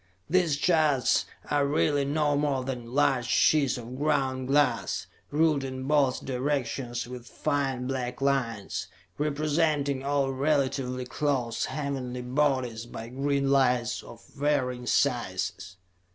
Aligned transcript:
These 0.27 0.57
charts 0.57 1.27
are 1.51 1.67
really 1.67 2.05
no 2.05 2.35
more 2.35 2.63
than 2.63 2.87
large 2.91 3.27
sheets 3.27 3.77
of 3.77 3.99
ground 3.99 4.47
glass, 4.47 5.05
ruled 5.29 5.63
in 5.63 5.83
both 5.83 6.25
directions 6.25 7.07
with 7.07 7.27
fine 7.27 7.85
black 7.85 8.19
lines, 8.19 8.87
representing 9.19 10.03
all 10.03 10.31
relatively 10.31 11.05
close 11.05 11.65
heavenly 11.65 12.23
bodies 12.23 12.87
by 12.87 13.09
green 13.09 13.51
lights 13.51 14.01
of 14.01 14.25
varying 14.25 14.87
sizes. 14.87 15.77